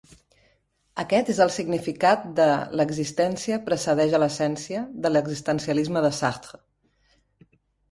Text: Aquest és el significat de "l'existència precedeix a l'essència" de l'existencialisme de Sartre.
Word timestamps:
Aquest 1.01 1.27
és 1.33 1.41
el 1.43 1.51
significat 1.55 2.23
de 2.39 2.47
"l'existència 2.79 3.59
precedeix 3.69 4.17
a 4.17 4.23
l'essència" 4.25 4.83
de 5.05 5.15
l'existencialisme 5.15 6.05
de 6.09 6.15
Sartre. 6.23 6.63